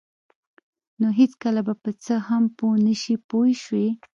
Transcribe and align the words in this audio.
نو 0.99 1.07
هېڅکله 1.19 1.61
به 1.67 1.73
په 1.83 1.91
څه 2.03 2.13
هم 2.27 2.43
پوه 2.57 2.75
نشئ 2.85 3.15
پوه 3.29 3.47
شوې!. 3.63 3.87